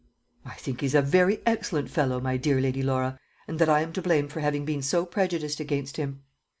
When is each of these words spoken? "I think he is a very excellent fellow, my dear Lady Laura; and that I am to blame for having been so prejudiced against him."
"I 0.43 0.55
think 0.55 0.79
he 0.79 0.87
is 0.87 0.95
a 0.95 1.03
very 1.03 1.41
excellent 1.45 1.91
fellow, 1.91 2.19
my 2.19 2.35
dear 2.35 2.59
Lady 2.59 2.81
Laura; 2.81 3.19
and 3.47 3.59
that 3.59 3.69
I 3.69 3.81
am 3.81 3.93
to 3.93 4.01
blame 4.01 4.29
for 4.29 4.39
having 4.39 4.65
been 4.65 4.81
so 4.81 5.05
prejudiced 5.05 5.59
against 5.59 5.97
him." 5.97 6.23